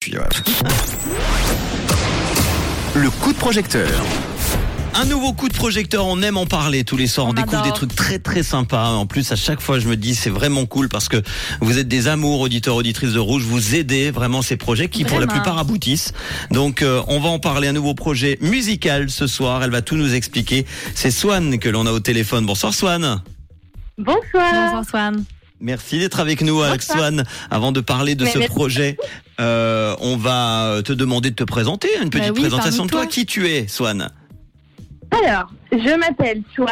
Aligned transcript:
Puis, 0.00 0.16
ouais. 0.16 0.24
Le 2.94 3.10
coup 3.10 3.34
de 3.34 3.38
projecteur. 3.38 3.86
Un 4.94 5.04
nouveau 5.04 5.34
coup 5.34 5.50
de 5.50 5.52
projecteur, 5.54 6.06
on 6.06 6.22
aime 6.22 6.38
en 6.38 6.46
parler 6.46 6.84
tous 6.84 6.96
les 6.96 7.06
soirs, 7.06 7.26
on, 7.26 7.30
On 7.30 7.32
découvre 7.34 7.58
adore. 7.58 7.66
des 7.72 7.76
trucs 7.76 7.94
très 7.94 8.18
très 8.18 8.42
sympas. 8.42 8.92
En 8.92 9.04
plus, 9.04 9.30
à 9.30 9.36
chaque 9.36 9.60
fois, 9.60 9.78
je 9.78 9.86
me 9.88 9.96
dis 9.96 10.14
c'est 10.14 10.30
vraiment 10.30 10.64
cool 10.64 10.88
parce 10.88 11.10
que 11.10 11.22
vous 11.60 11.76
êtes 11.78 11.86
des 11.86 12.08
amours, 12.08 12.40
auditeurs, 12.40 12.76
auditrices 12.76 13.12
de 13.12 13.18
Rouge, 13.18 13.42
vous 13.42 13.74
aidez 13.74 14.10
vraiment 14.10 14.40
ces 14.40 14.56
projets 14.56 14.88
qui 14.88 15.04
pour 15.04 15.20
la 15.20 15.26
plupart 15.26 15.58
aboutissent. 15.58 16.14
Donc 16.50 16.80
euh, 16.80 17.02
on 17.08 17.20
va 17.20 17.28
en 17.28 17.38
parler, 17.38 17.68
un 17.68 17.74
nouveau 17.74 17.92
projet 17.92 18.38
musical 18.40 19.10
ce 19.10 19.26
soir, 19.26 19.62
elle 19.62 19.70
va 19.70 19.82
tout 19.82 19.96
nous 19.96 20.14
expliquer. 20.14 20.64
C'est 20.94 21.10
Swan 21.10 21.58
que 21.58 21.68
l'on 21.68 21.84
a 21.84 21.92
au 21.92 22.00
téléphone. 22.00 22.46
Bonsoir 22.46 22.72
Swan. 22.72 23.20
Bonsoir. 23.98 24.22
Bonsoir 24.32 24.84
Swan. 24.88 25.24
Merci 25.62 25.98
d'être 25.98 26.20
avec 26.20 26.40
nous, 26.40 26.62
avec 26.62 26.82
Swan. 26.82 27.22
Avant 27.50 27.70
de 27.70 27.82
parler 27.82 28.14
de 28.14 28.24
Mais 28.24 28.30
ce 28.32 28.38
merci. 28.38 28.54
projet, 28.54 28.96
euh, 29.40 29.96
on 30.00 30.16
va 30.16 30.80
te 30.84 30.92
demander 30.92 31.30
de 31.30 31.34
te 31.36 31.44
présenter, 31.44 31.88
une 32.02 32.10
petite 32.10 32.28
Bah 32.28 32.32
oui, 32.34 32.40
présentation 32.42 32.84
de 32.86 32.90
toi. 32.90 33.06
Qui 33.06 33.26
tu 33.26 33.48
es, 33.48 33.66
Swan 33.68 34.08
Alors, 35.24 35.50
je 35.72 35.96
m'appelle 35.98 36.42
Swan, 36.54 36.70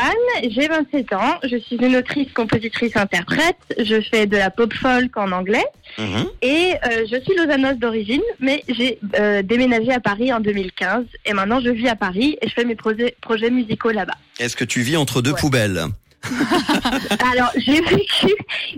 j'ai 0.48 0.68
27 0.68 1.12
ans, 1.12 1.34
je 1.42 1.56
suis 1.56 1.76
une 1.76 1.96
autrice, 1.96 2.28
compositrice, 2.32 2.96
interprète, 2.96 3.56
je 3.78 4.00
fais 4.00 4.26
de 4.26 4.36
la 4.36 4.50
pop 4.50 4.72
folk 4.74 5.16
en 5.16 5.32
anglais 5.32 5.64
Mhm. 5.98 6.26
et 6.42 6.74
euh, 6.86 7.06
je 7.10 7.20
suis 7.22 7.34
lausannoise 7.36 7.76
d'origine, 7.78 8.20
mais 8.38 8.62
j'ai 8.68 9.00
euh, 9.18 9.42
déménagé 9.42 9.90
à 9.90 9.98
Paris 9.98 10.32
en 10.32 10.38
2015 10.38 11.04
et 11.26 11.32
maintenant 11.32 11.60
je 11.60 11.70
vis 11.70 11.88
à 11.88 11.96
Paris 11.96 12.36
et 12.40 12.48
je 12.48 12.52
fais 12.54 12.64
mes 12.64 12.76
projets, 12.76 13.16
projets 13.20 13.50
musicaux 13.50 13.90
là-bas. 13.90 14.14
Est-ce 14.38 14.54
que 14.56 14.64
tu 14.64 14.82
vis 14.82 14.96
entre 14.96 15.22
deux 15.22 15.32
Ouais. 15.32 15.40
poubelles? 15.40 15.86
Alors, 17.32 17.50
j'ai 17.56 17.80
vécu, 17.80 18.32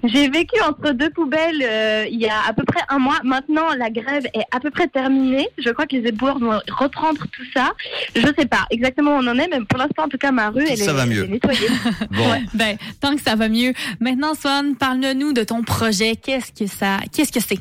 j'ai 0.05 0.29
vécu 0.29 0.61
entre 0.67 0.93
deux 0.93 1.11
poubelles 1.11 1.63
euh, 1.63 2.07
il 2.11 2.21
y 2.21 2.27
a 2.29 2.41
à 2.49 2.53
peu 2.53 2.65
près 2.65 2.81
un 2.89 2.99
mois. 2.99 3.19
Maintenant, 3.25 3.75
la 3.77 3.91
grève 3.91 4.25
est 4.35 4.45
à 4.53 4.61
peu 4.61 4.71
près 4.71 4.87
terminée. 4.89 5.49
Je 5.59 5.71
crois 5.71 5.87
que 5.87 5.97
les 5.97 6.09
éboueurs 6.09 6.39
vont 6.39 6.59
reprendre 6.79 7.21
tout 7.33 7.45
ça. 7.55 7.73
Je 8.15 8.27
sais 8.39 8.47
pas 8.47 8.67
exactement 8.71 9.13
où 9.17 9.21
on 9.21 9.27
en 9.27 9.39
est, 9.39 9.49
mais 9.49 9.61
pour 9.69 9.79
l'instant, 9.79 10.05
en 10.05 10.09
tout 10.09 10.19
cas, 10.19 10.33
ma 10.33 10.51
rue, 10.51 10.65
elle, 10.69 10.79
Ça 10.79 10.91
est, 10.91 10.95
va 10.95 11.03
elle 11.05 11.09
mieux. 11.11 11.25
est 11.25 11.29
nettoyée. 11.29 11.69
Bon, 12.11 12.31
Ouais. 12.31 12.43
Ben, 12.55 12.77
tant 13.01 13.15
que 13.17 13.23
ça 13.23 13.35
va 13.35 13.49
mieux. 13.49 13.73
Maintenant, 14.01 14.35
Swan, 14.35 14.77
parle-nous 14.77 15.33
de 15.33 15.43
ton 15.45 15.63
projet. 15.63 16.17
Qu'est-ce 16.17 16.53
que 16.53 16.67
ça, 16.71 16.99
qu'est-ce 17.13 17.33
que 17.33 17.41
c'est? 17.41 17.59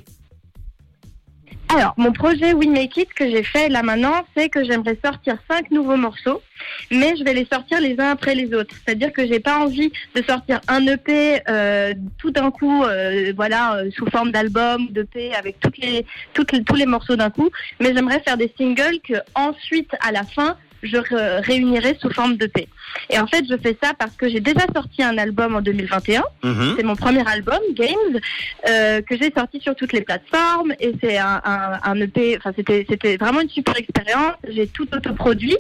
Alors, 1.71 1.93
mon 1.97 2.11
projet 2.11 2.51
We 2.53 2.67
Make 2.67 2.97
It 2.97 3.13
que 3.13 3.29
j'ai 3.29 3.43
fait 3.43 3.69
là 3.69 3.83
maintenant, 3.83 4.25
c'est 4.35 4.49
que 4.49 4.63
j'aimerais 4.63 4.97
sortir 5.05 5.37
cinq 5.49 5.69
nouveaux 5.69 5.97
morceaux, 5.97 6.41
mais 6.89 7.15
je 7.15 7.23
vais 7.23 7.33
les 7.35 7.45
sortir 7.45 7.79
les 7.79 7.99
uns 7.99 8.09
après 8.09 8.33
les 8.33 8.51
autres. 8.55 8.73
C'est-à-dire 8.83 9.13
que 9.13 9.27
j'ai 9.27 9.39
pas 9.39 9.59
envie 9.59 9.91
de 10.15 10.23
sortir 10.23 10.61
un 10.67 10.85
EP 10.87 11.41
euh, 11.47 11.93
tout 12.17 12.31
d'un 12.31 12.49
coup, 12.49 12.83
euh, 12.83 13.33
voilà, 13.35 13.75
euh, 13.75 13.91
sous 13.91 14.07
forme 14.09 14.31
d'album, 14.31 14.87
d'EP 14.89 15.31
avec 15.35 15.59
toutes 15.59 15.77
les, 15.77 16.07
toutes 16.33 16.51
les- 16.53 16.63
tous 16.63 16.75
les 16.75 16.87
morceaux 16.87 17.15
d'un 17.15 17.29
coup, 17.29 17.49
mais 17.79 17.93
j'aimerais 17.93 18.19
faire 18.21 18.37
des 18.37 18.51
singles 18.57 18.99
que 19.07 19.13
ensuite, 19.35 19.91
à 20.01 20.11
la 20.11 20.23
fin, 20.23 20.57
je 20.83 20.97
ré- 20.97 21.39
réunirai 21.41 21.97
sous 21.99 22.09
forme 22.11 22.37
d'EP. 22.37 22.67
Et 23.09 23.19
en 23.19 23.27
fait, 23.27 23.43
je 23.49 23.55
fais 23.57 23.77
ça 23.81 23.93
parce 23.97 24.15
que 24.15 24.27
j'ai 24.29 24.39
déjà 24.39 24.65
sorti 24.73 25.03
un 25.03 25.17
album 25.17 25.55
en 25.55 25.61
2021. 25.61 26.23
Mhm. 26.43 26.73
C'est 26.77 26.83
mon 26.83 26.95
premier 26.95 27.27
album, 27.27 27.59
Games, 27.73 28.19
euh, 28.67 29.01
que 29.01 29.17
j'ai 29.17 29.31
sorti 29.35 29.59
sur 29.61 29.75
toutes 29.75 29.93
les 29.93 30.01
plateformes 30.01 30.73
et 30.79 30.93
c'est 31.01 31.17
un, 31.17 31.41
un, 31.43 31.79
un 31.83 31.95
EP. 32.01 32.37
Enfin, 32.37 32.51
c'était 32.55 32.85
c'était 32.89 33.17
vraiment 33.17 33.41
une 33.41 33.49
super 33.49 33.77
expérience. 33.77 34.33
J'ai 34.47 34.67
tout 34.67 34.87
autoproduit, 34.95 35.57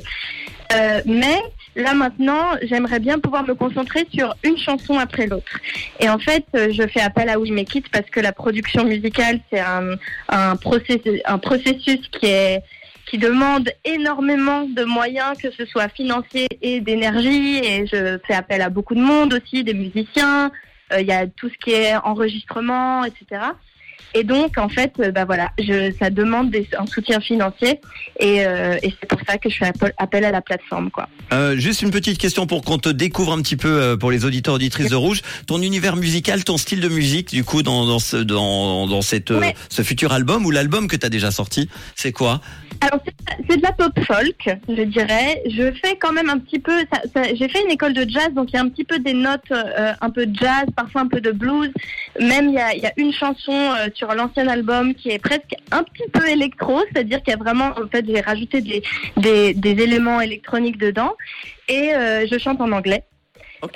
euh, 0.73 1.01
mais 1.05 1.37
là 1.75 1.93
maintenant, 1.93 2.51
j'aimerais 2.63 2.99
bien 2.99 3.19
pouvoir 3.19 3.43
me 3.47 3.53
concentrer 3.53 4.05
sur 4.13 4.33
une 4.43 4.57
chanson 4.57 4.97
après 4.97 5.27
l'autre. 5.27 5.59
Et 5.99 6.09
en 6.09 6.19
fait, 6.19 6.45
euh, 6.55 6.69
je 6.71 6.87
fais 6.87 7.01
appel 7.01 7.29
à 7.29 7.39
We 7.39 7.51
Make 7.51 7.75
It 7.75 7.89
parce 7.89 8.09
que 8.09 8.19
la 8.19 8.31
production 8.33 8.83
musicale, 8.85 9.39
c'est 9.51 9.59
un, 9.59 9.95
un 10.29 10.55
processus, 10.55 11.19
un 11.25 11.37
processus 11.37 11.99
qui 12.11 12.25
est 12.25 12.61
qui 13.09 13.17
demande 13.17 13.69
énormément 13.85 14.65
de 14.67 14.83
moyens, 14.83 15.37
que 15.41 15.49
ce 15.51 15.65
soit 15.65 15.89
financiers 15.89 16.47
et 16.61 16.79
d'énergie. 16.79 17.57
Et 17.63 17.87
je 17.87 18.17
fais 18.27 18.33
appel 18.35 18.61
à 18.61 18.69
beaucoup 18.69 18.95
de 18.95 19.01
monde 19.01 19.33
aussi, 19.33 19.63
des 19.63 19.73
musiciens. 19.73 20.51
Euh, 20.93 21.01
Il 21.01 21.07
y 21.07 21.11
a 21.11 21.25
tout 21.27 21.49
ce 21.49 21.57
qui 21.63 21.71
est 21.71 21.95
enregistrement, 21.95 23.03
etc. 23.05 23.41
Et 24.15 24.23
donc, 24.23 24.57
en 24.57 24.69
fait, 24.69 24.93
euh, 24.99 25.11
bah 25.11 25.25
voilà, 25.25 25.51
je, 25.59 25.91
ça 25.99 26.09
demande 26.09 26.49
des- 26.49 26.67
un 26.79 26.87
soutien 26.87 27.19
financier. 27.19 27.79
Et, 28.19 28.43
euh, 28.43 28.75
et 28.81 28.91
c'est 28.99 29.05
pour 29.07 29.19
ça 29.27 29.37
que 29.37 29.51
je 29.51 29.57
fais 29.57 29.71
appel, 29.97 30.25
à 30.25 30.31
la 30.31 30.41
plateforme, 30.41 30.89
quoi. 30.89 31.07
Euh, 31.31 31.55
juste 31.57 31.83
une 31.83 31.91
petite 31.91 32.17
question 32.17 32.47
pour 32.47 32.63
qu'on 32.63 32.79
te 32.79 32.89
découvre 32.89 33.33
un 33.33 33.41
petit 33.43 33.55
peu 33.55 33.67
euh, 33.69 33.97
pour 33.97 34.09
les 34.09 34.25
auditeurs 34.25 34.55
auditrices 34.55 34.89
de 34.89 34.95
Rouge. 34.95 35.21
Ton 35.45 35.61
univers 35.61 35.95
musical, 35.95 36.43
ton 36.43 36.57
style 36.57 36.79
de 36.81 36.89
musique, 36.89 37.29
du 37.29 37.43
coup, 37.43 37.61
dans 37.61 37.85
dans 37.85 37.99
ce 37.99 38.17
dans, 38.17 38.87
dans 38.87 39.03
cette 39.03 39.31
ce 39.69 39.81
futur 39.83 40.11
album 40.11 40.43
ou 40.43 40.49
l'album 40.49 40.87
que 40.87 40.95
tu 40.95 41.05
as 41.05 41.09
déjà 41.09 41.29
sorti, 41.29 41.69
c'est 41.95 42.11
quoi? 42.11 42.41
Alors, 42.81 42.99
c'est- 43.05 43.57
de 43.57 43.61
la 43.63 43.71
pop 43.73 43.91
folk, 44.05 44.49
je 44.69 44.83
dirais. 44.83 45.41
Je 45.49 45.71
fais 45.83 45.97
quand 45.97 46.11
même 46.13 46.29
un 46.29 46.37
petit 46.39 46.59
peu. 46.59 46.71
Ça, 47.13 47.23
J'ai 47.33 47.49
fait 47.49 47.61
une 47.63 47.71
école 47.71 47.93
de 47.93 48.07
jazz, 48.09 48.31
donc 48.33 48.51
il 48.51 48.55
y 48.55 48.57
a 48.57 48.61
un 48.61 48.69
petit 48.69 48.83
peu 48.85 48.99
des 48.99 49.13
notes, 49.13 49.51
euh, 49.51 49.91
un 49.99 50.09
peu 50.09 50.25
de 50.25 50.35
jazz, 50.35 50.65
parfois 50.75 51.01
un 51.01 51.07
peu 51.07 51.19
de 51.19 51.31
blues. 51.31 51.71
Même 52.19 52.47
il 52.49 52.53
y 52.55 52.59
a, 52.59 52.75
y 52.75 52.85
a 52.85 52.93
une 52.97 53.11
chanson 53.11 53.51
euh, 53.51 53.89
sur 53.93 54.13
l'ancien 54.13 54.47
album 54.47 54.93
qui 54.93 55.09
est 55.09 55.19
presque 55.19 55.55
un 55.71 55.83
petit 55.83 56.09
peu 56.13 56.27
électro, 56.29 56.81
c'est-à-dire 56.91 57.21
qu'il 57.21 57.31
y 57.31 57.35
a 57.35 57.39
vraiment, 57.39 57.71
en 57.71 57.87
fait, 57.91 58.05
j'ai 58.07 58.21
rajouté 58.21 58.61
des, 58.61 58.81
des, 59.17 59.53
des 59.53 59.83
éléments 59.83 60.21
électroniques 60.21 60.77
dedans. 60.77 61.13
Et 61.67 61.93
euh, 61.93 62.25
je 62.31 62.37
chante 62.39 62.61
en 62.61 62.71
anglais. 62.71 63.03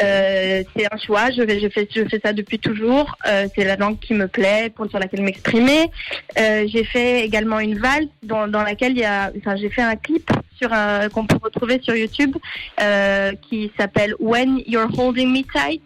Euh, 0.02 0.64
c'est 0.76 0.86
un 0.92 0.98
choix. 0.98 1.32
Je, 1.32 1.42
vais, 1.42 1.60
je, 1.60 1.68
fais, 1.70 1.88
je 1.94 2.04
fais 2.06 2.20
ça 2.24 2.34
depuis 2.34 2.60
toujours. 2.60 3.16
Euh, 3.28 3.48
c'est 3.56 3.64
la 3.64 3.76
langue 3.76 4.00
qui 4.00 4.14
me 4.14 4.28
plaît, 4.28 4.72
pour 4.74 4.90
sur 4.90 5.00
laquelle 5.00 5.22
m'exprimer. 5.22 5.90
Euh, 6.38 6.66
j'ai 6.68 6.84
fait 6.84 7.26
également 7.26 7.60
une 7.60 7.78
valse 7.78 8.08
dans, 8.24 8.48
dans 8.48 8.64
laquelle 8.64 8.94
il 8.94 9.00
y 9.00 9.06
a. 9.06 9.32
Enfin, 9.38 9.56
j'ai 9.56 9.70
fait 9.70 9.82
un 9.82 9.96
clip 9.96 10.30
sur 10.58 10.72
un 10.74 11.10
qu'on 11.10 11.26
peut 11.26 11.38
retrouver 11.42 11.80
sur 11.82 11.96
YouTube 11.96 12.36
euh, 12.82 13.32
qui 13.50 13.72
s'appelle 13.78 14.16
When 14.20 14.62
You're 14.68 14.90
Holding 14.98 15.30
Me 15.32 15.44
Tight. 15.44 15.82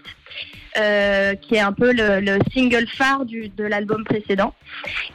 euh, 0.77 1.33
qui 1.35 1.55
est 1.55 1.59
un 1.59 1.73
peu 1.73 1.91
le, 1.91 2.19
le 2.19 2.37
single 2.53 2.85
phare 2.87 3.25
du, 3.25 3.49
de 3.49 3.63
l'album 3.63 4.03
précédent. 4.03 4.53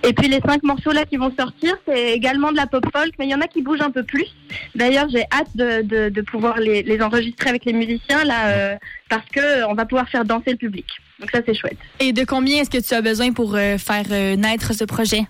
Et 0.02 0.12
puis 0.12 0.26
les 0.26 0.40
cinq 0.40 0.64
morceaux 0.64 0.90
là 0.90 1.04
qui 1.04 1.16
vont 1.18 1.32
sortir, 1.38 1.76
c'est 1.86 2.12
également 2.14 2.50
de 2.50 2.56
la 2.56 2.66
pop 2.66 2.84
folk, 2.92 3.12
mais 3.18 3.26
il 3.26 3.30
y 3.30 3.34
en 3.34 3.40
a 3.40 3.46
qui 3.46 3.62
bougent 3.62 3.82
un 3.82 3.92
peu 3.92 4.02
plus. 4.02 4.26
D'ailleurs, 4.74 5.06
j'ai 5.08 5.22
hâte 5.32 5.54
de, 5.54 5.82
de, 5.82 6.08
de 6.08 6.20
pouvoir 6.22 6.58
les, 6.58 6.82
les 6.82 7.00
enregistrer 7.00 7.50
avec 7.50 7.64
les 7.64 7.74
musiciens 7.74 8.24
là, 8.24 8.48
euh, 8.48 8.76
parce 9.08 9.28
que 9.28 9.64
on 9.66 9.74
va 9.74 9.84
pouvoir 9.84 10.08
faire 10.08 10.24
danser 10.24 10.50
le 10.50 10.56
public. 10.56 10.86
Donc 11.20 11.30
ça, 11.30 11.38
c'est 11.46 11.54
chouette. 11.54 11.78
Et 12.00 12.12
de 12.12 12.24
combien 12.24 12.60
est-ce 12.62 12.70
que 12.70 12.84
tu 12.84 12.94
as 12.94 13.02
besoin 13.02 13.32
pour 13.32 13.54
euh, 13.54 13.78
faire 13.78 14.08
naître 14.36 14.72
ce 14.74 14.82
projet? 14.84 15.20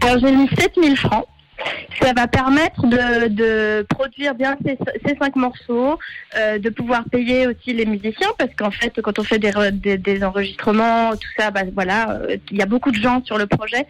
Alors 0.00 0.18
j'ai 0.20 0.32
mis 0.34 0.48
7000 0.48 0.96
francs. 0.96 1.26
Ça 2.00 2.12
va 2.14 2.26
permettre 2.26 2.86
de, 2.86 3.28
de 3.28 3.86
produire 3.88 4.34
bien 4.34 4.56
ces, 4.64 4.78
ces 5.06 5.16
cinq 5.16 5.36
morceaux, 5.36 5.98
euh, 6.36 6.58
de 6.58 6.70
pouvoir 6.70 7.04
payer 7.10 7.46
aussi 7.46 7.72
les 7.74 7.84
musiciens 7.84 8.28
parce 8.38 8.50
qu'en 8.56 8.70
fait 8.70 9.00
quand 9.02 9.18
on 9.18 9.24
fait 9.24 9.38
des, 9.38 9.50
re- 9.50 9.70
des, 9.70 9.98
des 9.98 10.24
enregistrements, 10.24 11.10
tout 11.12 11.28
ça, 11.38 11.50
bah, 11.50 11.62
voilà, 11.74 12.10
euh, 12.12 12.36
il 12.50 12.56
y 12.58 12.62
a 12.62 12.66
beaucoup 12.66 12.90
de 12.90 12.96
gens 13.00 13.22
sur 13.24 13.36
le 13.38 13.46
projet 13.46 13.86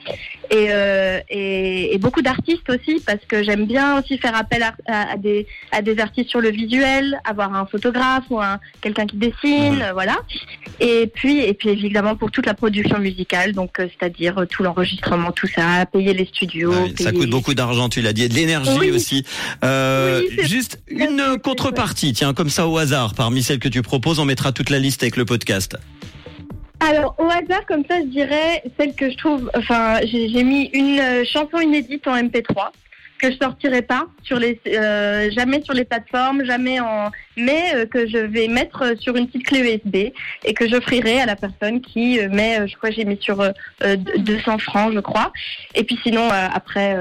et, 0.50 0.66
euh, 0.70 1.20
et, 1.28 1.94
et 1.94 1.98
beaucoup 1.98 2.22
d'artistes 2.22 2.68
aussi 2.68 3.00
parce 3.06 3.24
que 3.28 3.42
j'aime 3.44 3.66
bien 3.66 3.98
aussi 3.98 4.18
faire 4.18 4.34
appel 4.36 4.62
à, 4.64 4.74
à- 4.86 5.12
à 5.12 5.16
des, 5.16 5.46
à 5.70 5.80
des 5.82 5.98
artistes 6.00 6.30
sur 6.30 6.40
le 6.40 6.50
visuel, 6.50 7.20
avoir 7.24 7.54
un 7.54 7.66
photographe 7.66 8.24
ou 8.30 8.40
un 8.40 8.58
quelqu'un 8.80 9.06
qui 9.06 9.16
dessine, 9.16 9.84
voilà. 9.92 10.16
Et 10.80 11.06
puis 11.14 11.40
et 11.40 11.54
puis 11.54 11.68
évidemment 11.68 12.16
pour 12.16 12.30
toute 12.30 12.46
la 12.46 12.54
production 12.54 12.98
musicale, 12.98 13.52
donc 13.52 13.78
euh, 13.78 13.86
c'est-à-dire 13.98 14.46
tout 14.50 14.62
l'enregistrement, 14.62 15.30
tout 15.32 15.46
ça, 15.46 15.86
payer 15.92 16.14
les 16.14 16.24
studios, 16.26 16.72
Ça 16.98 17.12
coûte 17.12 17.30
beaucoup 17.30 17.54
d'argent, 17.60 17.88
tu 17.90 18.00
l'as 18.00 18.12
dit, 18.14 18.24
et 18.24 18.28
de 18.28 18.34
l'énergie 18.34 18.70
Oui. 18.78 18.90
aussi. 18.90 19.24
Euh, 19.64 20.22
Oui, 20.22 20.46
juste 20.46 20.80
une 20.88 21.36
contrepartie, 21.42 22.12
tiens, 22.14 22.32
comme 22.32 22.48
ça 22.48 22.66
au 22.66 22.78
hasard, 22.78 23.14
parmi 23.14 23.42
celles 23.42 23.58
que 23.58 23.68
tu 23.68 23.82
proposes, 23.82 24.18
on 24.18 24.24
mettra 24.24 24.52
toute 24.52 24.70
la 24.70 24.78
liste 24.78 25.02
avec 25.02 25.16
le 25.16 25.24
podcast. 25.26 25.76
Alors, 26.80 27.14
au 27.18 27.26
hasard, 27.26 27.66
comme 27.68 27.84
ça, 27.88 27.96
je 28.00 28.06
dirais 28.06 28.62
celle 28.78 28.94
que 28.94 29.10
je 29.10 29.16
trouve. 29.18 29.50
Enfin, 29.54 30.00
j'ai 30.04 30.42
mis 30.44 30.70
une 30.72 30.98
euh, 30.98 31.24
chanson 31.30 31.60
inédite 31.60 32.06
en 32.08 32.16
MP3 32.16 32.70
que 33.20 33.30
je 33.30 33.36
sortirai 33.36 33.82
pas 33.82 34.06
sur 34.22 34.38
les, 34.38 34.58
euh, 34.66 35.30
jamais 35.36 35.60
sur 35.62 35.74
les 35.74 35.84
plateformes, 35.84 36.42
jamais 36.46 36.80
en, 36.80 37.10
mais 37.36 37.64
euh, 37.74 37.84
que 37.84 38.08
je 38.08 38.16
vais 38.16 38.48
mettre 38.48 38.94
sur 38.98 39.14
une 39.14 39.26
petite 39.26 39.46
clé 39.46 39.60
USB 39.60 39.96
et 40.46 40.54
que 40.54 40.66
j'offrirai 40.66 41.20
à 41.20 41.26
la 41.26 41.36
personne 41.36 41.82
qui 41.82 42.18
met, 42.30 42.66
je 42.66 42.74
crois, 42.78 42.90
j'ai 42.90 43.04
mis 43.04 43.18
sur 43.20 43.42
euh, 43.42 43.50
euh, 43.84 43.96
200 43.96 44.56
francs, 44.60 44.94
je 44.94 45.00
crois. 45.00 45.34
Et 45.74 45.84
puis 45.84 45.98
sinon, 46.02 46.30
après, 46.30 46.96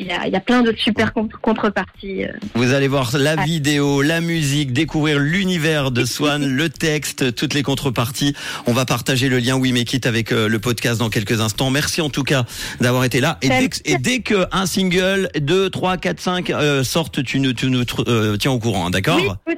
il 0.00 0.06
y, 0.06 0.12
a, 0.12 0.26
il 0.26 0.32
y 0.32 0.36
a 0.36 0.40
plein 0.40 0.62
de 0.62 0.74
super 0.76 1.12
contre- 1.12 1.38
contreparties. 1.40 2.24
euh. 2.24 2.32
Vous 2.54 2.72
allez 2.72 2.88
voir 2.88 3.16
la 3.18 3.34
Ah. 3.38 3.44
vidéo, 3.44 4.02
la 4.02 4.20
musique, 4.20 4.72
découvrir 4.72 5.18
l'univers 5.18 5.90
de 5.90 6.04
Swan, 6.04 6.44
le 6.56 6.68
texte, 6.70 7.34
toutes 7.34 7.54
les 7.54 7.62
contreparties. 7.62 8.34
On 8.66 8.72
va 8.72 8.84
partager 8.86 9.28
le 9.28 9.38
lien 9.38 9.56
We 9.56 9.72
Make 9.72 9.92
It 9.92 10.06
avec 10.06 10.32
euh, 10.32 10.48
le 10.48 10.58
podcast 10.58 10.98
dans 10.98 11.10
quelques 11.10 11.40
instants. 11.40 11.70
Merci 11.70 12.00
en 12.00 12.10
tout 12.10 12.24
cas 12.24 12.44
d'avoir 12.80 13.04
été 13.04 13.20
là. 13.20 13.38
Et 13.42 13.48
dès, 13.48 13.68
que, 13.68 13.76
et 13.84 13.98
dès 13.98 14.20
que 14.20 14.46
un 14.52 14.66
single, 14.66 15.28
2, 15.38 15.70
3, 15.70 15.96
4, 15.98 16.20
5 16.20 16.50
euh, 16.50 16.82
sortent, 16.84 17.22
tu 17.22 17.38
nous, 17.40 17.52
tu 17.52 17.66
nous 17.66 17.84
euh, 18.08 18.36
tiens 18.36 18.52
au 18.52 18.58
courant, 18.58 18.86
hein, 18.86 18.90
d'accord 18.90 19.18
Oui, 19.46 19.54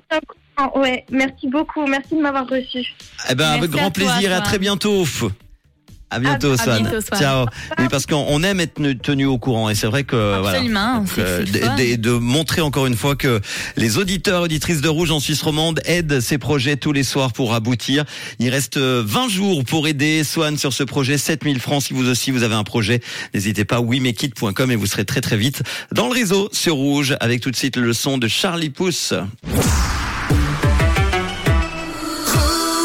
ouais, 0.77 1.05
merci 1.11 1.49
beaucoup, 1.49 1.87
merci 1.87 2.15
de 2.17 2.21
m'avoir 2.21 2.47
reçu. 2.49 2.85
Eh 3.31 3.35
ben, 3.35 3.49
avec 3.51 3.71
grand 3.71 3.91
toi, 3.91 4.05
plaisir 4.13 4.31
et 4.31 4.35
à 4.35 4.41
très 4.41 4.59
bientôt. 4.59 5.05
À 6.13 6.19
bientôt, 6.21 6.51
À- 6.51 6.55
à 6.55 6.57
Swan. 6.65 6.83
bientôt, 6.83 7.01
Swan. 7.01 7.21
Ciao. 7.21 7.47
Oui, 7.79 7.87
parce 7.91 8.07
qu'on 8.07 8.43
aime 8.43 8.61
être 8.61 8.75
tenu- 9.03 9.25
au 9.27 9.39
courant 9.39 9.71
et 9.71 9.75
c'est 9.75 9.87
vrai 9.87 10.05
que 10.05 10.35
Absolument, 10.47 11.05
voilà. 11.15 11.29
Euh, 11.31 11.45
de, 11.45 11.95
de- 11.95 11.97
de 11.97 12.11
montrer 12.11 12.61
encore 12.61 12.87
une 12.87 12.97
fois 12.97 13.17
que 13.17 13.41
les 13.77 13.99
auditeurs 13.99 14.43
auditrices 14.43 14.81
de 14.81 14.89
Rouge 14.89 15.11
en 15.11 15.21
Suisse 15.21 15.43
romande 15.43 15.81
aident 15.85 16.21
ces 16.21 16.39
projets 16.39 16.77
tous 16.77 16.93
les 16.93 17.03
soirs 17.05 17.33
pour 17.33 17.55
aboutir. 17.55 18.05
Il 18.39 18.49
reste 18.51 18.77
euh, 18.77 19.03
20 19.07 19.29
jours 19.29 19.65
pour 19.65 19.87
aider 19.89 20.23
Swan 20.25 20.57
sur 20.59 20.73
ce 20.73 20.83
projet 20.85 21.19
7000 21.19 21.61
francs. 21.61 21.83
Si 21.83 21.95
vous 21.95 22.09
aussi 22.09 22.31
vous 22.31 22.43
avez 22.43 22.55
un 22.55 22.65
projet, 22.65 23.01
n'hésitez 23.35 23.65
pas 23.65 23.81
wimekit.com 23.81 24.71
et 24.71 24.77
vous 24.77 24.87
serez 24.87 25.05
très 25.05 25.21
très 25.21 25.37
vite 25.37 25.63
dans 25.93 26.07
le 26.09 26.13
réseau 26.13 26.49
sur 26.53 26.75
Rouge 26.75 27.17
avec 27.21 27.41
tout 27.41 27.51
de 27.51 27.57
suite 27.57 27.77
le 27.77 27.93
son 27.93 28.19
de 28.19 28.29
Charlie 28.29 28.71
Pousse. 28.71 29.15